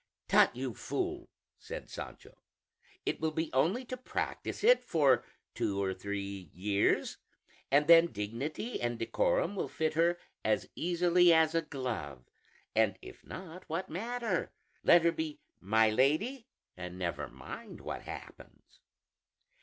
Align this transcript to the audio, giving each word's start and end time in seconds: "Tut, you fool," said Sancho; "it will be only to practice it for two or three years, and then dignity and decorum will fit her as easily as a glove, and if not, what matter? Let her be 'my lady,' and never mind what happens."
"Tut, 0.27 0.55
you 0.55 0.73
fool," 0.73 1.29
said 1.59 1.87
Sancho; 1.87 2.41
"it 3.05 3.19
will 3.19 3.29
be 3.31 3.53
only 3.53 3.85
to 3.85 3.95
practice 3.95 4.63
it 4.63 4.83
for 4.83 5.23
two 5.53 5.79
or 5.79 5.93
three 5.93 6.49
years, 6.55 7.17
and 7.69 7.85
then 7.85 8.07
dignity 8.07 8.81
and 8.81 8.97
decorum 8.97 9.55
will 9.55 9.67
fit 9.67 9.93
her 9.93 10.17
as 10.43 10.67
easily 10.75 11.31
as 11.31 11.53
a 11.53 11.61
glove, 11.61 12.23
and 12.75 12.97
if 13.03 13.23
not, 13.23 13.69
what 13.69 13.91
matter? 13.91 14.51
Let 14.81 15.03
her 15.03 15.11
be 15.11 15.39
'my 15.59 15.91
lady,' 15.91 16.47
and 16.75 16.97
never 16.97 17.27
mind 17.29 17.79
what 17.79 18.01
happens." 18.01 18.79